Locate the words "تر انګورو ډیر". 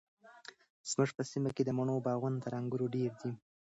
2.43-3.11